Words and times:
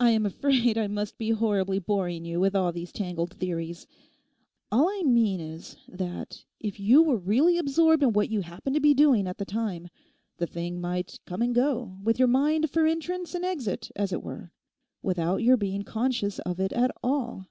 I 0.00 0.10
am 0.10 0.26
afraid 0.26 0.76
I 0.76 0.88
must 0.88 1.16
be 1.16 1.30
horribly 1.30 1.78
boring 1.78 2.24
you 2.24 2.40
with 2.40 2.56
all 2.56 2.72
these 2.72 2.90
tangled 2.90 3.32
theories. 3.34 3.86
All 4.72 4.88
I 4.88 5.04
mean 5.06 5.38
is, 5.38 5.76
that 5.86 6.44
if 6.58 6.80
you 6.80 7.04
were 7.04 7.18
really 7.18 7.56
absorbed 7.56 8.02
in 8.02 8.14
what 8.14 8.30
you 8.30 8.40
happened 8.40 8.74
to 8.74 8.80
be 8.80 8.94
doing 8.94 9.28
at 9.28 9.38
the 9.38 9.44
time, 9.44 9.90
the 10.38 10.46
thing 10.48 10.80
might 10.80 11.20
come 11.24 11.40
and 11.40 11.54
go, 11.54 11.96
with 12.02 12.18
your 12.18 12.26
mind 12.26 12.68
for 12.68 12.84
entrance 12.84 13.32
and 13.36 13.44
exit, 13.44 13.92
as 13.94 14.12
it 14.12 14.24
were, 14.24 14.50
without 15.02 15.36
your 15.36 15.56
being 15.56 15.84
conscious 15.84 16.40
of 16.40 16.58
it 16.58 16.72
at 16.72 16.90
all. 17.00 17.46